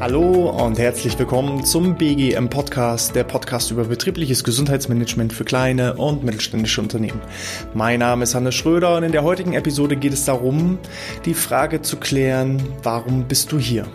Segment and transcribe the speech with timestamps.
[0.00, 6.24] Hallo und herzlich willkommen zum BGM Podcast, der Podcast über betriebliches Gesundheitsmanagement für kleine und
[6.24, 7.20] mittelständische Unternehmen.
[7.74, 10.78] Mein Name ist Hannes Schröder und in der heutigen Episode geht es darum,
[11.26, 13.86] die Frage zu klären, warum bist du hier?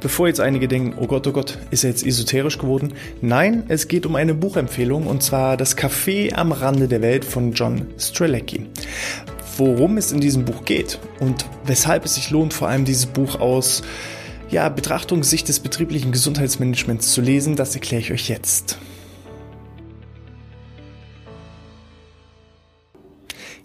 [0.00, 2.94] Bevor jetzt einige denken, oh Gott, oh Gott, ist er jetzt esoterisch geworden?
[3.20, 7.52] Nein, es geht um eine Buchempfehlung und zwar Das Café am Rande der Welt von
[7.52, 8.66] John Strelecki
[9.58, 13.40] worum es in diesem Buch geht und weshalb es sich lohnt, vor allem dieses Buch
[13.40, 13.82] aus
[14.50, 18.78] ja, Betrachtungssicht des betrieblichen Gesundheitsmanagements zu lesen, das erkläre ich euch jetzt.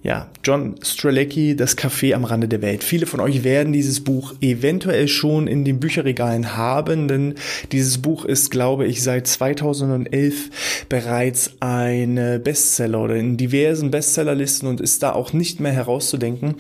[0.04, 2.84] Ja, John Strelecki, Das Café am Rande der Welt.
[2.84, 7.36] Viele von euch werden dieses Buch eventuell schon in den Bücherregalen haben, denn
[7.72, 14.82] dieses Buch ist, glaube ich, seit 2011 bereits ein Bestseller oder in diversen Bestsellerlisten und
[14.82, 16.56] ist da auch nicht mehr herauszudenken.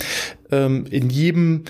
[0.50, 1.66] Ähm, in jedem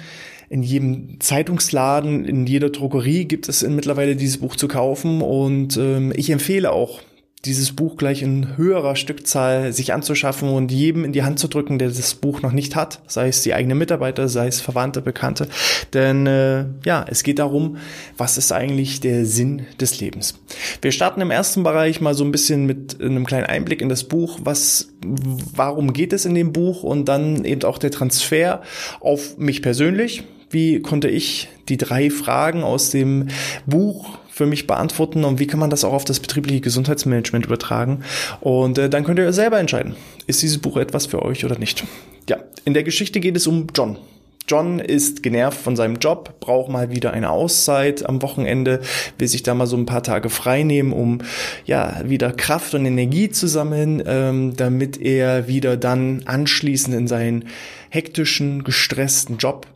[0.50, 6.14] in jedem Zeitungsladen, in jeder Drogerie gibt es mittlerweile dieses Buch zu kaufen und ähm,
[6.16, 7.02] ich empfehle auch
[7.46, 11.78] dieses Buch gleich in höherer Stückzahl sich anzuschaffen und jedem in die Hand zu drücken,
[11.78, 15.50] der das Buch noch nicht hat, sei es die eigenen Mitarbeiter, sei es Verwandte, Bekannte.
[15.94, 17.78] Denn äh, ja, es geht darum,
[18.18, 20.40] was ist eigentlich der Sinn des Lebens.
[20.82, 24.06] Wir starten im ersten Bereich mal so ein bisschen mit einem kleinen Einblick in das
[24.06, 28.62] Buch, was, warum geht es in dem Buch und dann eben auch der Transfer
[29.02, 30.24] auf mich persönlich.
[30.50, 33.28] Wie konnte ich die drei Fragen aus dem
[33.66, 38.04] Buch für mich beantworten und wie kann man das auch auf das betriebliche Gesundheitsmanagement übertragen.
[38.42, 39.96] Und äh, dann könnt ihr selber entscheiden,
[40.26, 41.84] ist dieses Buch etwas für euch oder nicht.
[42.28, 44.00] Ja, in der Geschichte geht es um John.
[44.48, 48.82] John ist genervt von seinem Job, braucht mal wieder eine Auszeit am Wochenende,
[49.20, 51.20] will sich da mal so ein paar Tage frei nehmen, um
[51.66, 57.46] ja wieder Kraft und Energie zu sammeln, ähm, damit er wieder dann anschließend in seinen
[57.90, 59.68] hektischen, gestressten Job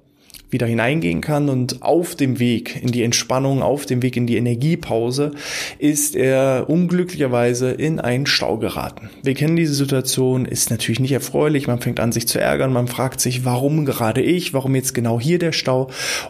[0.49, 4.37] wieder hineingehen kann und auf dem Weg in die Entspannung, auf dem Weg in die
[4.37, 5.31] Energiepause
[5.77, 9.09] ist er unglücklicherweise in einen Stau geraten.
[9.23, 12.87] Wir kennen diese Situation, ist natürlich nicht erfreulich, man fängt an sich zu ärgern, man
[12.87, 15.89] fragt sich, warum gerade ich, warum jetzt genau hier der Stau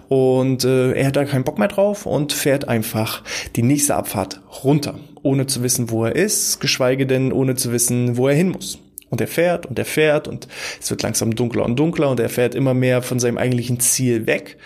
[0.09, 3.23] und äh, er hat da keinen Bock mehr drauf und fährt einfach
[3.55, 8.17] die nächste Abfahrt runter, ohne zu wissen, wo er ist, geschweige denn ohne zu wissen,
[8.17, 8.79] wo er hin muss.
[9.09, 10.47] Und er fährt und er fährt und
[10.81, 14.27] es wird langsam dunkler und dunkler und er fährt immer mehr von seinem eigentlichen Ziel
[14.27, 14.57] weg.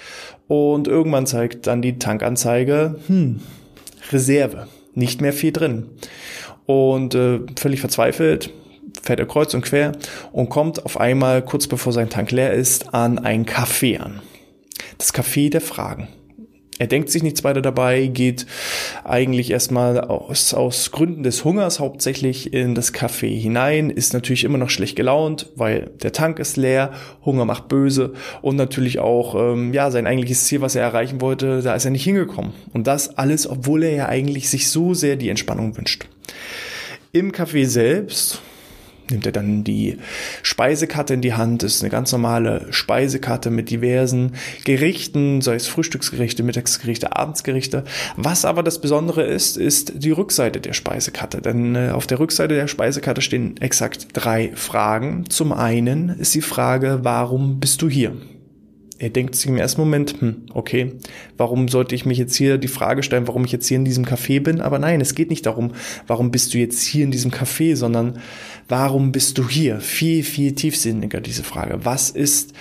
[0.47, 3.39] Und irgendwann zeigt dann die Tankanzeige, hm,
[4.11, 5.89] Reserve, nicht mehr viel drin.
[6.65, 8.51] Und äh, völlig verzweifelt
[9.01, 9.93] fährt er kreuz und quer
[10.31, 14.21] und kommt auf einmal, kurz bevor sein Tank leer ist, an ein Café an.
[14.97, 16.07] Das Café der Fragen.
[16.81, 18.47] Er denkt sich nichts weiter dabei, geht
[19.03, 24.57] eigentlich erstmal aus, aus Gründen des Hungers hauptsächlich in das Café hinein, ist natürlich immer
[24.57, 26.91] noch schlecht gelaunt, weil der Tank ist leer,
[27.23, 31.61] Hunger macht böse und natürlich auch ähm, ja sein eigentliches Ziel, was er erreichen wollte,
[31.61, 32.51] da ist er nicht hingekommen.
[32.73, 36.07] Und das alles, obwohl er ja eigentlich sich so sehr die Entspannung wünscht.
[37.11, 38.41] Im Café selbst
[39.11, 39.97] nimmt er dann die
[40.43, 41.63] Speisekarte in die Hand.
[41.63, 44.33] Das ist eine ganz normale Speisekarte mit diversen
[44.63, 47.83] Gerichten, sei es Frühstücksgerichte, Mittagsgerichte, Abendsgerichte.
[48.15, 51.41] Was aber das Besondere ist, ist die Rückseite der Speisekarte.
[51.41, 55.29] Denn äh, auf der Rückseite der Speisekarte stehen exakt drei Fragen.
[55.29, 58.13] Zum einen ist die Frage, warum bist du hier?
[59.01, 60.93] Er denkt sich im ersten Moment, hm, okay,
[61.35, 64.05] warum sollte ich mich jetzt hier die Frage stellen, warum ich jetzt hier in diesem
[64.05, 64.61] Café bin?
[64.61, 65.71] Aber nein, es geht nicht darum,
[66.05, 68.19] warum bist du jetzt hier in diesem Café, sondern
[68.69, 69.79] warum bist du hier?
[69.79, 71.83] Viel, viel tiefsinniger diese Frage.
[71.83, 72.53] Was ist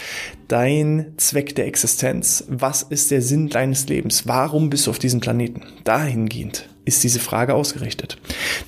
[0.49, 2.45] dein Zweck der Existenz?
[2.49, 4.27] Was ist der Sinn deines Lebens?
[4.27, 5.65] Warum bist du auf diesem Planeten?
[5.84, 8.17] Dahingehend ist diese Frage ausgerichtet.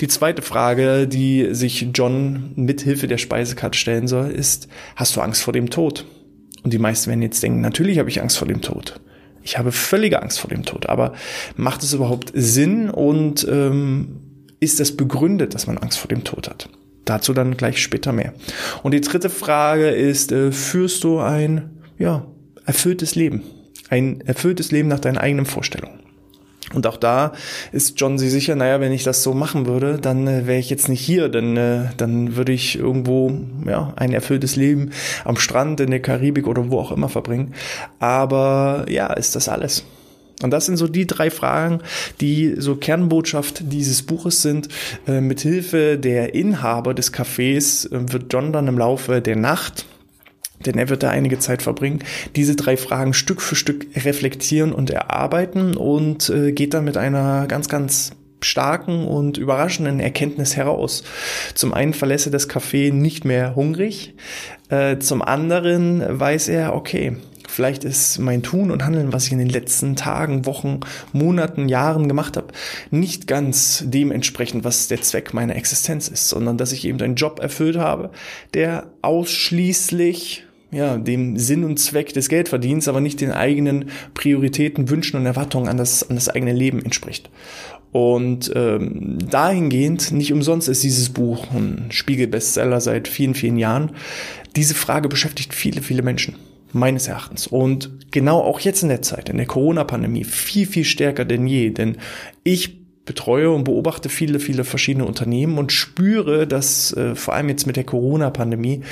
[0.02, 5.42] Die zweite Frage, die sich John mithilfe der Speisekarte stellen soll, ist, hast du Angst
[5.42, 6.04] vor dem Tod?
[6.62, 9.00] Und die meisten werden jetzt denken, natürlich habe ich Angst vor dem Tod.
[9.42, 10.88] Ich habe völlige Angst vor dem Tod.
[10.88, 11.14] Aber
[11.56, 14.20] macht es überhaupt Sinn und ähm,
[14.60, 16.68] ist es begründet, dass man Angst vor dem Tod hat?
[17.04, 18.32] Dazu dann gleich später mehr.
[18.84, 22.26] Und die dritte Frage ist, äh, führst du ein ja,
[22.64, 23.42] erfülltes Leben?
[23.88, 26.01] Ein erfülltes Leben nach deinen eigenen Vorstellungen?
[26.74, 27.32] Und auch da
[27.72, 30.70] ist John sich sicher, naja, wenn ich das so machen würde, dann äh, wäre ich
[30.70, 33.32] jetzt nicht hier, denn äh, dann würde ich irgendwo
[33.66, 34.90] ja, ein erfülltes Leben
[35.24, 37.54] am Strand, in der Karibik oder wo auch immer verbringen.
[37.98, 39.84] Aber ja, ist das alles?
[40.42, 41.80] Und das sind so die drei Fragen,
[42.20, 44.68] die so Kernbotschaft dieses Buches sind.
[45.06, 49.86] Äh, mithilfe der Inhaber des Cafés äh, wird John dann im Laufe der Nacht
[50.66, 52.00] denn er wird da einige Zeit verbringen,
[52.36, 57.46] diese drei Fragen Stück für Stück reflektieren und erarbeiten und äh, geht dann mit einer
[57.46, 61.04] ganz, ganz starken und überraschenden Erkenntnis heraus.
[61.54, 64.14] Zum einen verlässt er das Café nicht mehr hungrig,
[64.68, 67.16] äh, zum anderen weiß er, okay,
[67.52, 70.80] Vielleicht ist mein Tun und Handeln, was ich in den letzten Tagen, Wochen,
[71.12, 72.46] Monaten, Jahren gemacht habe,
[72.90, 77.40] nicht ganz dementsprechend, was der Zweck meiner Existenz ist, sondern dass ich eben einen Job
[77.40, 78.10] erfüllt habe,
[78.54, 85.18] der ausschließlich ja, dem Sinn und Zweck des Geldverdienens, aber nicht den eigenen Prioritäten, Wünschen
[85.18, 87.30] und Erwartungen an das, an das eigene Leben entspricht.
[87.92, 93.92] Und ähm, dahingehend, nicht umsonst ist dieses Buch ein Spiegel-Bestseller seit vielen, vielen Jahren.
[94.56, 96.36] Diese Frage beschäftigt viele, viele Menschen
[96.72, 97.46] meines Erachtens.
[97.46, 101.68] Und genau auch jetzt in der Zeit, in der Corona-Pandemie, viel, viel stärker denn je.
[101.68, 101.98] Denn
[102.44, 107.66] ich betreue und beobachte viele, viele verschiedene Unternehmen und spüre, dass äh, vor allem jetzt
[107.66, 108.82] mit der Corona-Pandemie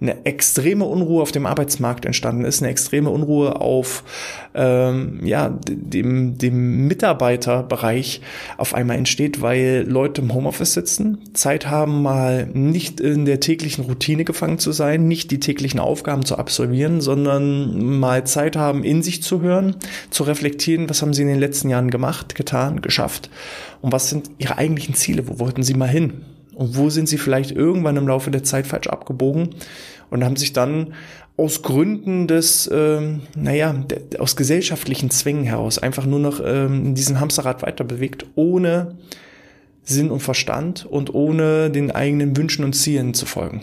[0.00, 4.02] eine extreme Unruhe auf dem Arbeitsmarkt entstanden ist, eine extreme Unruhe auf
[4.54, 8.20] ähm, ja, dem, dem Mitarbeiterbereich
[8.56, 13.84] auf einmal entsteht, weil Leute im Homeoffice sitzen, Zeit haben, mal nicht in der täglichen
[13.84, 19.04] Routine gefangen zu sein, nicht die täglichen Aufgaben zu absolvieren, sondern mal Zeit haben, in
[19.04, 19.76] sich zu hören,
[20.10, 23.30] zu reflektieren, was haben sie in den letzten Jahren gemacht, getan, geschafft
[23.80, 26.24] und was sind ihre eigentlichen Ziele, wo wollten sie mal hin?
[26.54, 29.50] Und wo sind sie vielleicht irgendwann im Laufe der Zeit falsch abgebogen
[30.10, 30.92] und haben sich dann
[31.36, 36.94] aus Gründen des, ähm, naja, de, aus gesellschaftlichen Zwängen heraus einfach nur noch ähm, in
[36.94, 38.98] diesem Hamsterrad weiter bewegt, ohne
[39.82, 43.62] Sinn und Verstand und ohne den eigenen Wünschen und Zielen zu folgen.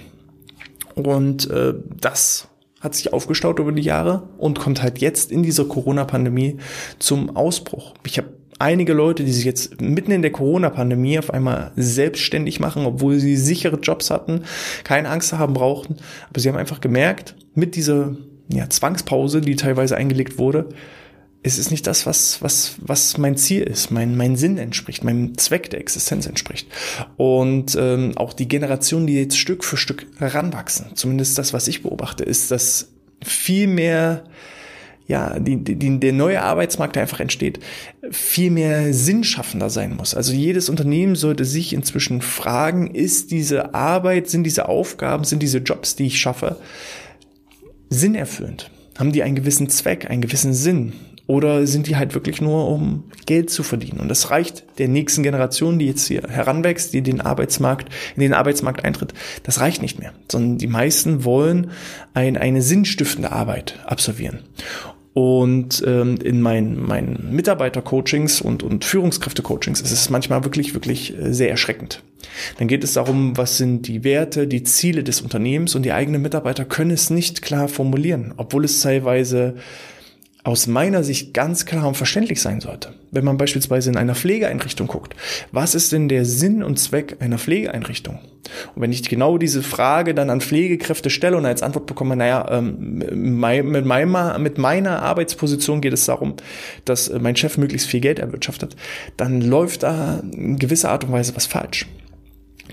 [0.95, 2.47] Und äh, das
[2.81, 6.57] hat sich aufgestaut über die Jahre und kommt halt jetzt in dieser Corona-Pandemie
[6.97, 7.93] zum Ausbruch.
[8.05, 12.85] Ich habe einige Leute, die sich jetzt mitten in der Corona-Pandemie auf einmal selbstständig machen,
[12.85, 14.43] obwohl sie sichere Jobs hatten,
[14.83, 15.97] keine Angst haben brauchten.
[16.29, 18.15] Aber sie haben einfach gemerkt, mit dieser
[18.49, 20.69] ja, Zwangspause, die teilweise eingelegt wurde,
[21.41, 25.37] es ist nicht das, was, was, was mein Ziel ist, mein, mein Sinn entspricht, meinem
[25.37, 26.67] Zweck der Existenz entspricht.
[27.15, 31.81] Und ähm, auch die Generationen, die jetzt Stück für Stück heranwachsen, zumindest das, was ich
[31.81, 32.91] beobachte, ist, dass
[33.23, 34.25] viel mehr
[35.09, 37.59] ja, die, die, der neue Arbeitsmarkt, der einfach entsteht,
[38.11, 40.13] viel mehr sinnschaffender sein muss.
[40.13, 45.57] Also jedes Unternehmen sollte sich inzwischen fragen, ist diese Arbeit, sind diese Aufgaben, sind diese
[45.57, 46.57] Jobs, die ich schaffe,
[47.89, 48.69] sinnerfüllend?
[48.99, 50.93] Haben die einen gewissen Zweck, einen gewissen Sinn?
[51.25, 53.99] Oder sind die halt wirklich nur, um Geld zu verdienen?
[53.99, 58.33] Und das reicht der nächsten Generation, die jetzt hier heranwächst, die den Arbeitsmarkt, in den
[58.35, 60.13] Arbeitsmarkt eintritt, das reicht nicht mehr.
[60.31, 61.71] Sondern die meisten wollen
[62.13, 64.43] ein, eine sinnstiftende Arbeit absolvieren.
[65.13, 71.33] Und ähm, in meinen, meinen Mitarbeiter-Coachings und, und Führungskräfte-Coachings ist es manchmal wirklich, wirklich äh,
[71.33, 72.03] sehr erschreckend.
[72.57, 76.21] Dann geht es darum, was sind die Werte, die Ziele des Unternehmens und die eigenen
[76.21, 79.55] Mitarbeiter können es nicht klar formulieren, obwohl es teilweise
[80.43, 82.93] aus meiner Sicht ganz klar und verständlich sein sollte.
[83.11, 85.15] Wenn man beispielsweise in einer Pflegeeinrichtung guckt,
[85.51, 88.19] was ist denn der Sinn und Zweck einer Pflegeeinrichtung?
[88.73, 92.47] Und wenn ich genau diese Frage dann an Pflegekräfte stelle und als Antwort bekomme, naja,
[92.49, 96.35] ähm, mit, meiner, mit meiner Arbeitsposition geht es darum,
[96.85, 98.77] dass mein Chef möglichst viel Geld erwirtschaftet,
[99.17, 101.85] dann läuft da in gewisser Art und Weise was falsch.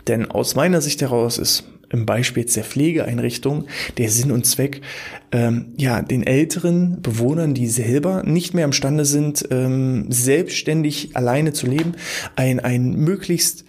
[0.07, 3.67] Denn aus meiner Sicht heraus ist im Beispiel jetzt der Pflegeeinrichtung
[3.99, 4.81] der Sinn und Zweck,
[5.33, 11.67] ähm, ja, den älteren Bewohnern, die selber nicht mehr imstande sind, ähm, selbstständig alleine zu
[11.67, 11.93] leben,
[12.35, 13.66] ein, ein möglichst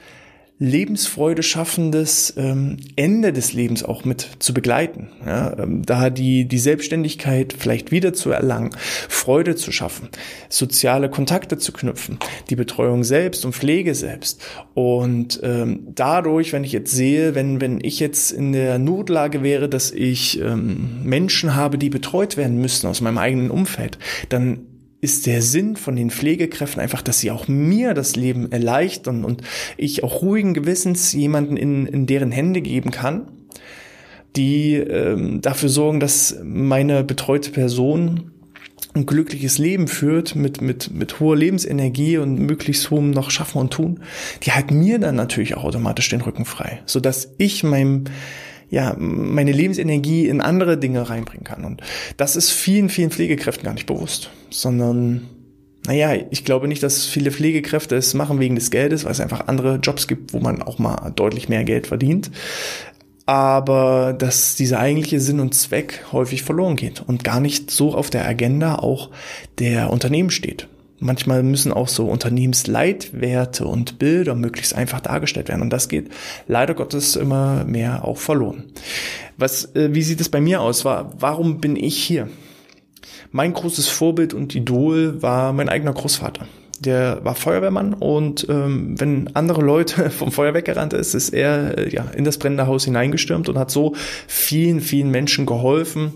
[0.59, 5.09] Lebensfreude schaffendes ähm, Ende des Lebens auch mit zu begleiten.
[5.23, 8.71] Ja, ähm, da die, die Selbstständigkeit vielleicht wieder zu erlangen,
[9.07, 10.09] Freude zu schaffen,
[10.49, 12.17] soziale Kontakte zu knüpfen,
[12.49, 14.41] die Betreuung selbst und Pflege selbst.
[14.73, 19.69] Und ähm, dadurch, wenn ich jetzt sehe, wenn, wenn ich jetzt in der Notlage wäre,
[19.69, 23.99] dass ich ähm, Menschen habe, die betreut werden müssten aus meinem eigenen Umfeld,
[24.29, 24.66] dann
[24.99, 29.41] ist der Sinn von den Pflegekräften einfach, dass sie auch mir das Leben erleichtern und
[29.77, 33.27] ich auch ruhigen Gewissens jemanden in, in deren Hände geben kann,
[34.35, 38.31] die ähm, dafür sorgen, dass meine betreute Person
[38.95, 43.71] ein glückliches Leben führt mit, mit, mit hoher Lebensenergie und möglichst hohem noch Schaffen und
[43.73, 43.99] Tun,
[44.43, 48.05] die halten mir dann natürlich auch automatisch den Rücken frei, so dass ich meinem
[48.69, 51.63] ja, meine Lebensenergie in andere Dinge reinbringen kann.
[51.63, 51.81] Und
[52.17, 55.27] das ist vielen, vielen Pflegekräften gar nicht bewusst, sondern
[55.85, 59.47] naja, ich glaube nicht, dass viele Pflegekräfte es machen wegen des Geldes, weil es einfach
[59.47, 62.29] andere Jobs gibt, wo man auch mal deutlich mehr Geld verdient.
[63.25, 68.09] Aber dass dieser eigentliche Sinn und Zweck häufig verloren geht und gar nicht so auf
[68.09, 69.11] der Agenda auch
[69.59, 70.67] der Unternehmen steht.
[70.99, 75.61] Manchmal müssen auch so Unternehmensleitwerte und Bilder möglichst einfach dargestellt werden.
[75.61, 76.09] Und das geht
[76.47, 78.63] leider Gottes immer mehr auch verloren.
[79.37, 80.85] Was, äh, wie sieht es bei mir aus?
[80.85, 82.29] War, warum bin ich hier?
[83.31, 86.47] Mein großes Vorbild und Idol war mein eigener Großvater.
[86.79, 91.89] Der war Feuerwehrmann und ähm, wenn andere Leute vom Feuer weggerannt ist, ist er äh,
[91.89, 93.95] ja in das brennende Haus hineingestürmt und hat so
[94.27, 96.13] vielen, vielen Menschen geholfen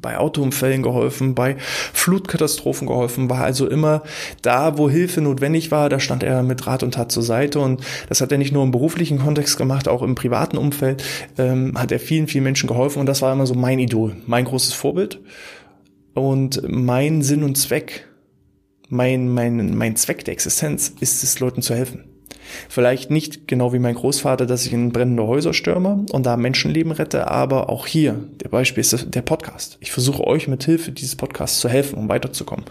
[0.00, 4.02] bei Autounfällen geholfen, bei Flutkatastrophen geholfen, war also immer
[4.42, 7.82] da, wo Hilfe notwendig war, da stand er mit Rat und Tat zur Seite und
[8.08, 11.02] das hat er nicht nur im beruflichen Kontext gemacht, auch im privaten Umfeld
[11.38, 14.44] ähm, hat er vielen, vielen Menschen geholfen und das war immer so mein Idol, mein
[14.44, 15.20] großes Vorbild
[16.14, 18.06] und mein Sinn und Zweck,
[18.88, 22.07] mein, mein, mein Zweck der Existenz ist es, Leuten zu helfen.
[22.68, 26.92] Vielleicht nicht genau wie mein Großvater, dass ich in brennende Häuser stürme und da Menschenleben
[26.92, 29.78] rette, aber auch hier, der Beispiel ist der Podcast.
[29.80, 32.64] Ich versuche euch mit Hilfe dieses Podcasts zu helfen, um weiterzukommen.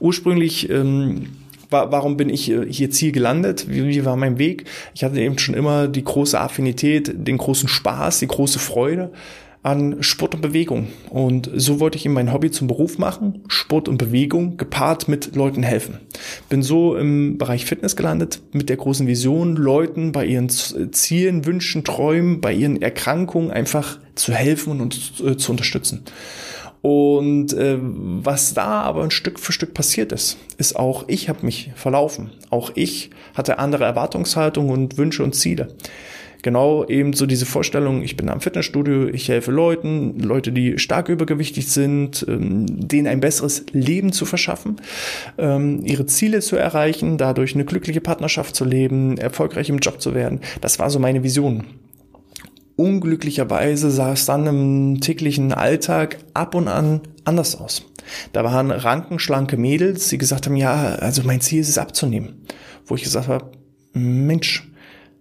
[0.00, 1.28] Ursprünglich ähm,
[1.70, 3.66] warum bin ich äh, hier Ziel gelandet?
[3.68, 4.64] Wie, wie, war mein Weg?
[4.94, 9.10] Ich hatte eben schon immer die große Affinität, den großen Spaß, die große Freude
[9.68, 10.88] an Sport und Bewegung.
[11.10, 15.36] Und so wollte ich ihm mein Hobby zum Beruf machen, Sport und Bewegung, gepaart mit
[15.36, 16.00] Leuten helfen.
[16.48, 21.84] Bin so im Bereich Fitness gelandet, mit der großen Vision, Leuten bei ihren Zielen, Wünschen,
[21.84, 26.04] Träumen, bei ihren Erkrankungen einfach zu helfen und äh, zu unterstützen.
[26.80, 31.44] Und äh, was da aber ein Stück für Stück passiert ist, ist auch ich habe
[31.44, 32.30] mich verlaufen.
[32.50, 35.74] Auch ich hatte andere Erwartungshaltungen und Wünsche und Ziele
[36.42, 41.08] genau eben so diese Vorstellung, ich bin am Fitnessstudio, ich helfe Leuten, Leute, die stark
[41.08, 44.76] übergewichtig sind, ähm, denen ein besseres Leben zu verschaffen,
[45.38, 50.14] ähm, ihre Ziele zu erreichen, dadurch eine glückliche Partnerschaft zu leben, erfolgreich im Job zu
[50.14, 50.40] werden.
[50.60, 51.64] Das war so meine Vision.
[52.76, 57.84] Unglücklicherweise sah es dann im täglichen Alltag ab und an anders aus.
[58.32, 62.42] Da waren rankenschlanke Mädels, die gesagt haben, ja, also mein Ziel ist es abzunehmen.
[62.86, 63.50] Wo ich gesagt habe,
[63.92, 64.68] Mensch,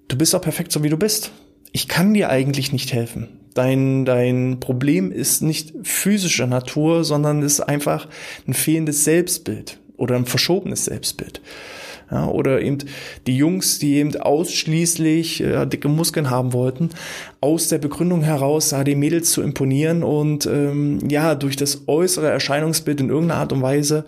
[0.07, 1.31] du bist auch perfekt so wie du bist.
[1.71, 3.27] Ich kann dir eigentlich nicht helfen.
[3.53, 8.07] Dein, dein Problem ist nicht physischer Natur, sondern ist einfach
[8.47, 11.41] ein fehlendes Selbstbild oder ein verschobenes Selbstbild.
[12.09, 12.77] Ja, oder eben
[13.25, 16.91] die Jungs, die eben ausschließlich äh, dicke Muskeln haben wollten,
[17.41, 22.29] aus der Begründung heraus, da die Mädels zu imponieren und ähm, ja, durch das äußere
[22.29, 24.05] Erscheinungsbild in irgendeiner Art und Weise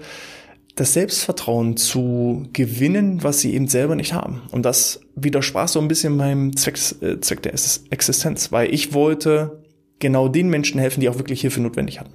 [0.80, 4.42] das Selbstvertrauen zu gewinnen, was sie eben selber nicht haben.
[4.52, 7.54] Und das widersprach so ein bisschen meinem Zweck, äh, Zweck der
[7.90, 9.62] Existenz, weil ich wollte
[10.00, 12.14] genau den Menschen helfen, die auch wirklich Hilfe notwendig hatten.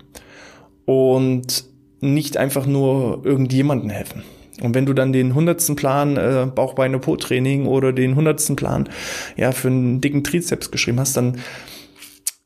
[0.86, 1.66] Und
[2.00, 4.22] nicht einfach nur irgendjemanden helfen.
[4.62, 8.88] Und wenn du dann den hundertsten Plan äh, Bauchbeine Po Training oder den hundertsten Plan
[9.36, 11.38] ja für einen dicken Trizeps geschrieben hast, dann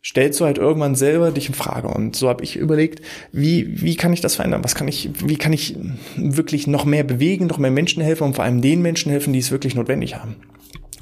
[0.05, 1.88] stellst du halt irgendwann selber dich in Frage.
[1.88, 3.02] Und so habe ich überlegt,
[3.33, 4.64] wie, wie kann ich das verändern?
[4.64, 5.76] Was kann ich, wie kann ich
[6.17, 9.40] wirklich noch mehr bewegen, noch mehr Menschen helfen und vor allem den Menschen helfen, die
[9.40, 10.37] es wirklich notwendig haben?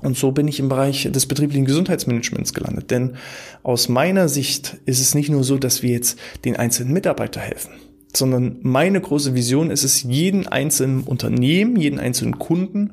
[0.03, 2.91] Und so bin ich im Bereich des betrieblichen Gesundheitsmanagements gelandet.
[2.91, 3.17] Denn
[3.63, 7.73] aus meiner Sicht ist es nicht nur so, dass wir jetzt den einzelnen Mitarbeiter helfen,
[8.15, 12.93] sondern meine große Vision ist es, jeden einzelnen Unternehmen, jeden einzelnen Kunden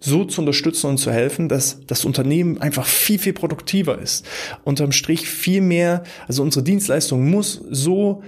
[0.00, 4.26] so zu unterstützen und zu helfen, dass das Unternehmen einfach viel, viel produktiver ist.
[4.64, 8.22] Unterm Strich viel mehr, also unsere Dienstleistung muss so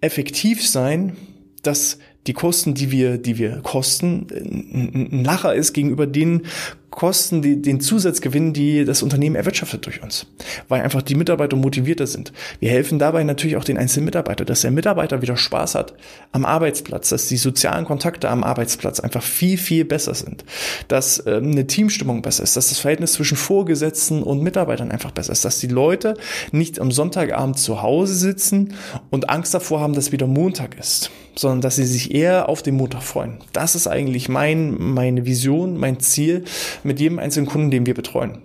[0.00, 1.16] effektiv sein,
[1.62, 6.42] dass die Kosten, die wir, die wir kosten, ein Lacher ist gegenüber den
[6.90, 10.26] Kosten, die, den Zusatzgewinn, die das Unternehmen erwirtschaftet durch uns,
[10.68, 12.32] weil einfach die Mitarbeiter motivierter sind.
[12.58, 15.94] Wir helfen dabei natürlich auch den einzelnen Mitarbeiter, dass der Mitarbeiter wieder Spaß hat
[16.32, 20.44] am Arbeitsplatz, dass die sozialen Kontakte am Arbeitsplatz einfach viel, viel besser sind,
[20.88, 25.32] dass ähm, eine Teamstimmung besser ist, dass das Verhältnis zwischen Vorgesetzten und Mitarbeitern einfach besser
[25.32, 26.14] ist, dass die Leute
[26.50, 28.74] nicht am Sonntagabend zu Hause sitzen
[29.10, 32.76] und Angst davor haben, dass wieder Montag ist, sondern dass sie sich eher auf den
[32.76, 33.38] Montag freuen.
[33.52, 36.44] Das ist eigentlich mein, meine Vision, mein Ziel,
[36.82, 38.38] mit jedem einzelnen Kunden, den wir betreuen.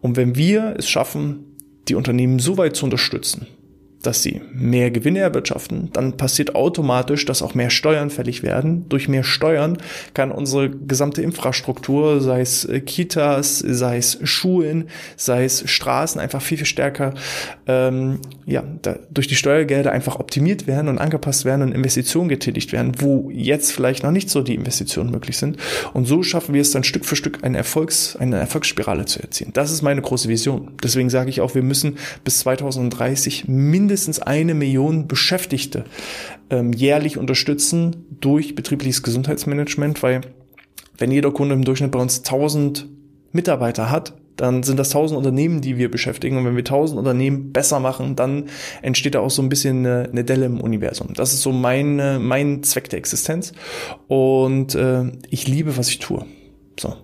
[0.00, 1.56] Und wenn wir es schaffen,
[1.88, 3.46] die Unternehmen so weit zu unterstützen,
[4.06, 8.88] dass sie mehr Gewinne erwirtschaften, dann passiert automatisch, dass auch mehr Steuern fällig werden.
[8.88, 9.78] Durch mehr Steuern
[10.12, 16.42] kann unsere gesamte Infrastruktur, sei es äh, Kitas, sei es Schulen, sei es Straßen, einfach
[16.42, 17.14] viel, viel stärker
[17.66, 22.72] ähm, ja, da, durch die Steuergelder einfach optimiert werden und angepasst werden und Investitionen getätigt
[22.72, 25.56] werden, wo jetzt vielleicht noch nicht so die Investitionen möglich sind.
[25.94, 29.50] Und so schaffen wir es dann Stück für Stück eine, Erfolgs-, eine Erfolgsspirale zu erzielen.
[29.54, 30.72] Das ist meine große Vision.
[30.82, 35.84] Deswegen sage ich auch, wir müssen bis 2030 mindestens mindestens eine Million Beschäftigte
[36.50, 40.22] ähm, jährlich unterstützen durch betriebliches Gesundheitsmanagement, weil
[40.98, 42.88] wenn jeder Kunde im Durchschnitt bei uns 1000
[43.30, 46.36] Mitarbeiter hat, dann sind das 1000 Unternehmen, die wir beschäftigen.
[46.36, 48.46] Und wenn wir 1000 Unternehmen besser machen, dann
[48.82, 51.14] entsteht da auch so ein bisschen eine, eine Delle im Universum.
[51.14, 53.52] Das ist so mein, mein Zweck der Existenz.
[54.08, 56.24] Und äh, ich liebe, was ich tue.
[56.80, 56.96] So.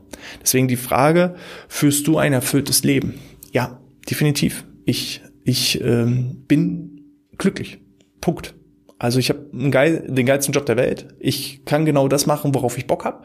[0.43, 1.37] Deswegen die Frage,
[1.69, 3.15] führst du ein erfülltes Leben?
[3.53, 3.79] Ja,
[4.11, 4.65] definitiv.
[4.85, 7.03] Ich ich ähm, bin
[7.39, 7.79] glücklich.
[8.21, 8.55] Punkt.
[8.99, 11.09] Also ich habe geil, den geilsten Job der Welt.
[11.19, 13.25] Ich kann genau das machen, worauf ich Bock habe.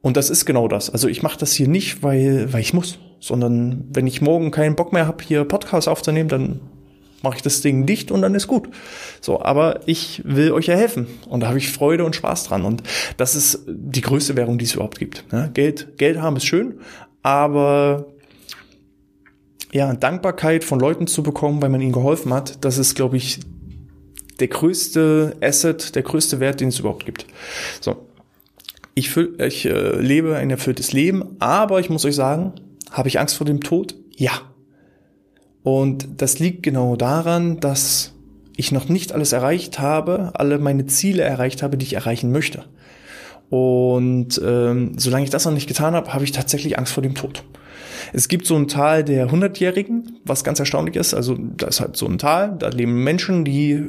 [0.00, 0.90] Und das ist genau das.
[0.90, 4.74] Also ich mache das hier nicht, weil, weil ich muss, sondern wenn ich morgen keinen
[4.74, 6.60] Bock mehr habe, hier Podcast aufzunehmen, dann
[7.22, 8.68] mache ich das Ding dicht und dann ist gut.
[9.20, 12.64] So, aber ich will euch ja helfen und da habe ich Freude und Spaß dran
[12.64, 12.82] und
[13.16, 15.32] das ist die größte Währung, die es überhaupt gibt.
[15.32, 15.50] Ne?
[15.54, 16.80] Geld, Geld haben ist schön,
[17.22, 18.06] aber
[19.72, 23.40] ja, Dankbarkeit von Leuten zu bekommen, weil man ihnen geholfen hat, das ist, glaube ich,
[24.38, 27.26] der größte Asset, der größte Wert, den es überhaupt gibt.
[27.80, 27.96] So,
[28.94, 32.52] ich, fühl, ich äh, lebe ein erfülltes Leben, aber ich muss euch sagen,
[32.90, 33.94] habe ich Angst vor dem Tod?
[34.16, 34.32] Ja.
[35.62, 38.12] Und das liegt genau daran, dass
[38.56, 42.64] ich noch nicht alles erreicht habe, alle meine Ziele erreicht habe, die ich erreichen möchte.
[43.48, 47.14] Und ähm, solange ich das noch nicht getan habe, habe ich tatsächlich Angst vor dem
[47.14, 47.44] Tod.
[48.12, 51.14] Es gibt so ein Tal der Hundertjährigen, was ganz erstaunlich ist.
[51.14, 53.86] Also da ist halt so ein Tal, da leben Menschen, die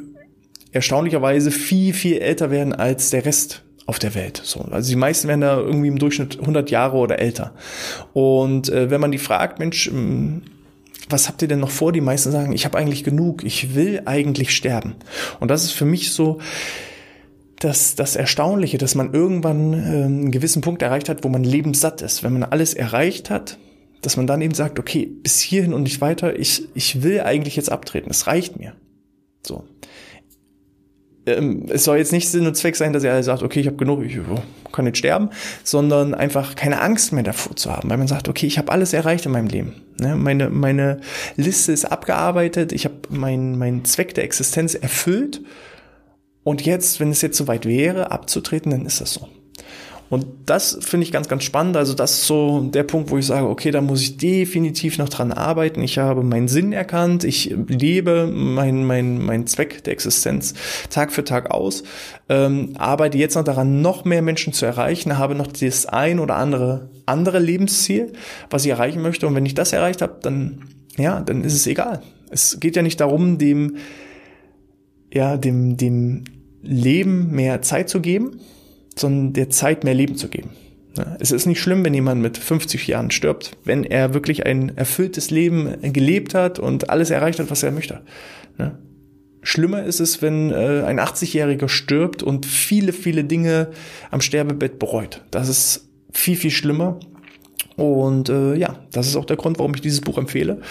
[0.72, 4.42] erstaunlicherweise viel, viel älter werden als der Rest auf der Welt.
[4.44, 7.54] So, also die meisten werden da irgendwie im Durchschnitt 100 Jahre oder älter.
[8.14, 10.42] Und äh, wenn man die fragt, Mensch, ähm,
[11.10, 11.92] was habt ihr denn noch vor?
[11.92, 14.96] Die meisten sagen, ich habe eigentlich genug, ich will eigentlich sterben.
[15.40, 16.40] Und das ist für mich so
[17.60, 22.02] das, das Erstaunliche, dass man irgendwann äh, einen gewissen Punkt erreicht hat, wo man lebenssatt
[22.02, 22.24] ist.
[22.24, 23.58] Wenn man alles erreicht hat,
[24.04, 27.56] dass man dann eben sagt, okay, bis hierhin und nicht weiter, ich, ich will eigentlich
[27.56, 28.76] jetzt abtreten, es reicht mir.
[29.46, 29.64] So
[31.26, 33.78] ähm, es soll jetzt nicht Sinn und Zweck sein, dass er sagt, okay, ich habe
[33.78, 34.18] genug, ich
[34.72, 35.30] kann jetzt sterben,
[35.64, 38.94] sondern einfach keine Angst mehr davor zu haben, weil man sagt, okay, ich habe alles
[38.94, 39.76] erreicht in meinem Leben.
[40.00, 40.16] Ne?
[40.16, 41.00] Meine, meine
[41.36, 45.42] Liste ist abgearbeitet, ich habe meinen mein Zweck der Existenz erfüllt
[46.44, 49.28] und jetzt, wenn es jetzt soweit wäre, abzutreten, dann ist das so.
[50.14, 51.76] Und das finde ich ganz, ganz spannend.
[51.76, 55.10] Also das ist so der Punkt, wo ich sage, okay, da muss ich definitiv noch
[55.10, 55.82] dran arbeiten.
[55.82, 57.24] Ich habe meinen Sinn erkannt.
[57.24, 60.54] Ich lebe meinen mein, mein Zweck der Existenz
[60.92, 61.84] Tag für Tag aus.
[62.30, 65.18] Ähm, arbeite jetzt noch daran, noch mehr Menschen zu erreichen.
[65.18, 68.14] Habe noch das ein oder andere andere Lebensziel,
[68.52, 69.26] was ich erreichen möchte.
[69.26, 70.62] Und wenn ich das erreicht habe, dann,
[70.96, 72.04] ja, dann ist es egal.
[72.30, 73.78] Es geht ja nicht darum, dem,
[75.12, 76.26] ja, dem, dem
[76.62, 78.40] Leben mehr Zeit zu geben,
[78.96, 80.52] sondern der Zeit mehr Leben zu geben.
[81.20, 85.32] Es ist nicht schlimm, wenn jemand mit 50 Jahren stirbt, wenn er wirklich ein erfülltes
[85.32, 88.02] Leben gelebt hat und alles erreicht hat, was er möchte.
[89.42, 93.70] Schlimmer ist es, wenn äh, ein 80-Jähriger stirbt und viele, viele Dinge
[94.10, 95.22] am Sterbebett bereut.
[95.32, 97.00] Das ist viel, viel schlimmer.
[97.76, 100.62] Und äh, ja, das ist auch der Grund, warum ich dieses Buch empfehle.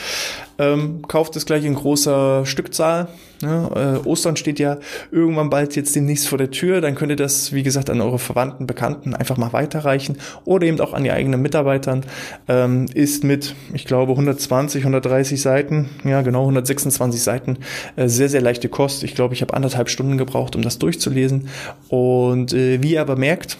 [0.58, 3.08] Ähm, kauft es gleich in großer Stückzahl.
[3.42, 4.78] Ja, äh, Ostern steht ja
[5.10, 6.80] irgendwann bald jetzt demnächst vor der Tür.
[6.80, 10.80] Dann könnt ihr das, wie gesagt, an eure Verwandten, Bekannten einfach mal weiterreichen oder eben
[10.80, 12.04] auch an die eigenen Mitarbeitern.
[12.46, 17.58] Ähm, ist mit, ich glaube, 120, 130 Seiten, ja genau, 126 Seiten,
[17.96, 19.02] äh, sehr, sehr leichte Kost.
[19.02, 21.48] Ich glaube, ich habe anderthalb Stunden gebraucht, um das durchzulesen.
[21.88, 23.58] Und äh, wie ihr aber merkt,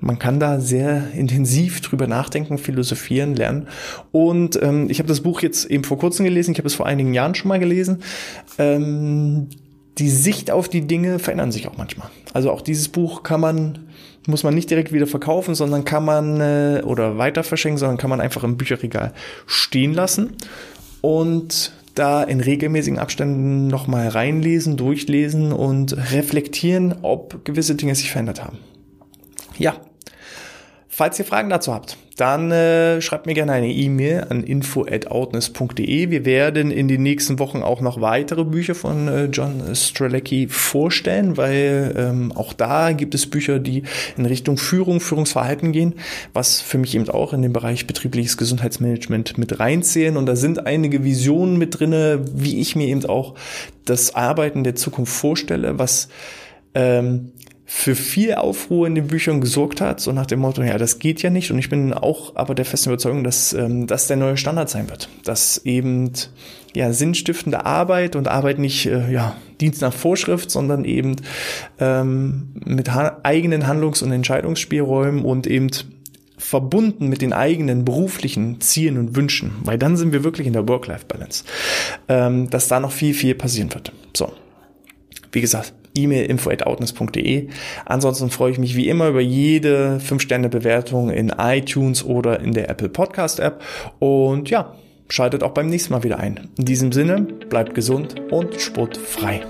[0.00, 3.68] man kann da sehr intensiv drüber nachdenken, philosophieren, lernen.
[4.12, 6.86] Und ähm, ich habe das Buch jetzt eben vor kurzem gelesen, ich habe es vor
[6.86, 8.02] einigen Jahren schon mal gelesen.
[8.58, 9.48] Ähm,
[9.98, 12.08] die Sicht auf die Dinge verändern sich auch manchmal.
[12.32, 13.78] Also auch dieses Buch kann man,
[14.26, 18.10] muss man nicht direkt wieder verkaufen, sondern kann man äh, oder weiter verschenken, sondern kann
[18.10, 19.12] man einfach im Bücherregal
[19.46, 20.36] stehen lassen
[21.02, 28.42] und da in regelmäßigen Abständen nochmal reinlesen, durchlesen und reflektieren, ob gewisse Dinge sich verändert
[28.42, 28.58] haben.
[29.58, 29.74] Ja,
[31.00, 36.10] Falls ihr Fragen dazu habt, dann äh, schreibt mir gerne eine E-Mail an info@outness.de.
[36.10, 41.38] Wir werden in den nächsten Wochen auch noch weitere Bücher von äh, John Strelecki vorstellen,
[41.38, 43.84] weil ähm, auch da gibt es Bücher, die
[44.18, 45.94] in Richtung Führung, Führungsverhalten gehen,
[46.34, 50.18] was für mich eben auch in den Bereich betriebliches Gesundheitsmanagement mit reinzählen.
[50.18, 53.36] Und da sind einige Visionen mit drinne, wie ich mir eben auch
[53.86, 56.10] das Arbeiten der Zukunft vorstelle, was
[56.74, 57.32] ähm,
[57.72, 61.22] für viel Aufruhr in den Büchern gesorgt hat, so nach dem Motto, ja, das geht
[61.22, 61.52] ja nicht.
[61.52, 64.90] Und ich bin auch aber der festen Überzeugung, dass ähm, das der neue Standard sein
[64.90, 65.08] wird.
[65.24, 66.10] Dass eben
[66.74, 71.16] ja sinnstiftende Arbeit und Arbeit nicht äh, ja Dienst nach Vorschrift, sondern eben
[71.78, 75.70] ähm, mit ha eigenen Handlungs- und Entscheidungsspielräumen und eben
[76.38, 80.66] verbunden mit den eigenen beruflichen Zielen und Wünschen, weil dann sind wir wirklich in der
[80.66, 81.44] Work-Life-Balance,
[82.08, 83.92] ähm, dass da noch viel, viel passieren wird.
[84.12, 84.32] So,
[85.30, 87.48] wie gesagt, E-Mail info@outness.de.
[87.84, 92.88] Ansonsten freue ich mich wie immer über jede 5-Sterne-Bewertung in iTunes oder in der Apple
[92.88, 93.62] Podcast App.
[93.98, 94.74] Und ja,
[95.08, 96.48] schaltet auch beim nächsten Mal wieder ein.
[96.58, 99.42] In diesem Sinne, bleibt gesund und sportfrei.